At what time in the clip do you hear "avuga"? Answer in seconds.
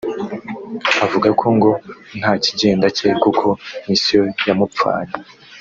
1.05-1.29